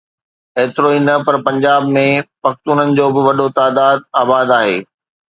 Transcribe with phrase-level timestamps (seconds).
[0.59, 2.05] ايترو ئي نه پر پنجاب ۾
[2.43, 4.77] پختونن جو به وڏو تعداد آباد آهي.